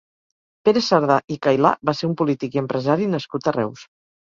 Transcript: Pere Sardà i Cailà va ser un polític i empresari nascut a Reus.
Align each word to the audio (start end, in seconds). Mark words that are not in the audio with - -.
Pere 0.69 0.81
Sardà 0.85 1.17
i 1.35 1.37
Cailà 1.47 1.73
va 1.91 1.95
ser 2.01 2.09
un 2.09 2.17
polític 2.23 2.59
i 2.59 2.65
empresari 2.65 3.13
nascut 3.15 3.53
a 3.53 3.57
Reus. 3.61 3.89